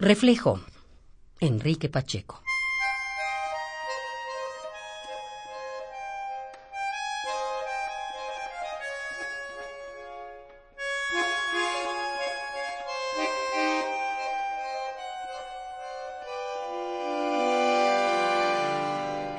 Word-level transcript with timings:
Reflejo. 0.00 0.60
Enrique 1.40 1.88
Pacheco. 1.88 2.40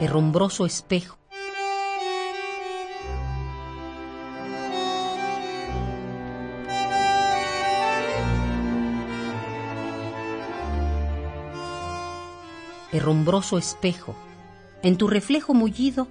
Herrumbroso 0.01 0.65
espejo. 0.65 1.18
Herrumbroso 12.91 13.57
espejo, 13.57 14.15
en 14.81 14.97
tu 14.97 15.07
reflejo 15.07 15.53
mullido 15.53 16.07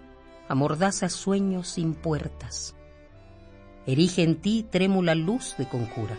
amordaza 0.49 1.09
sueños 1.09 1.69
sin 1.69 1.95
puertas. 1.95 2.75
Erige 3.87 4.23
en 4.23 4.37
ti 4.37 4.67
trémula 4.71 5.15
luz 5.15 5.55
de 5.59 5.69
conjura. 5.69 6.17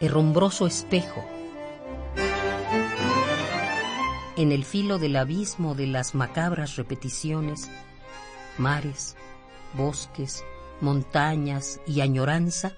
herrumbroso 0.00 0.66
espejo. 0.66 1.39
En 4.36 4.52
el 4.52 4.64
filo 4.64 4.98
del 4.98 5.16
abismo 5.16 5.74
de 5.74 5.86
las 5.86 6.14
macabras 6.14 6.76
repeticiones, 6.76 7.68
mares, 8.58 9.16
bosques, 9.74 10.44
montañas 10.80 11.80
y 11.86 12.00
añoranza, 12.00 12.72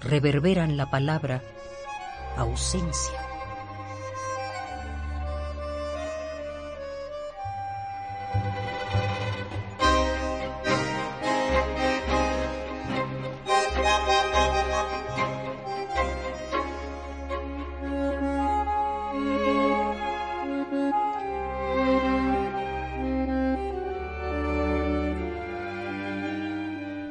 reverberan 0.00 0.76
la 0.76 0.90
palabra 0.90 1.42
ausencia. 2.36 3.25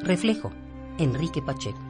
Reflejo, 0.06 0.52
Enrique 1.00 1.42
Pacheco. 1.42 1.85